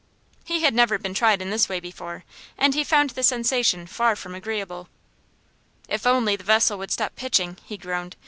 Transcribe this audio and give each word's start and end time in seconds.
He 0.43 0.61
had 0.63 0.73
never 0.73 0.97
been 0.97 1.13
tried 1.13 1.43
in 1.43 1.51
this 1.51 1.69
way 1.69 1.79
before, 1.79 2.23
and 2.57 2.73
he 2.73 2.83
found 2.83 3.11
the 3.11 3.21
sensation 3.21 3.85
far 3.85 4.15
from 4.15 4.33
agreeable. 4.33 4.89
"If 5.87 6.07
only 6.07 6.35
the 6.35 6.43
vessel 6.43 6.79
would 6.79 6.89
stop 6.89 7.15
pitching," 7.15 7.57
he 7.65 7.77
groaned. 7.77 8.15